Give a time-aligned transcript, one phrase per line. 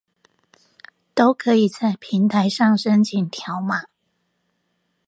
[1.13, 3.83] 都可以在平台上申請條碼